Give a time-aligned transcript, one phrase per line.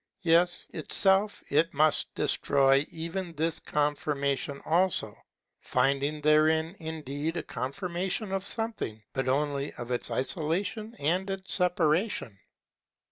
[0.23, 5.15] Yes, itself it must destroy even this confirmation also,
[5.59, 12.35] finding therein indeed a confirmation of something, but only of its isolation and its separation.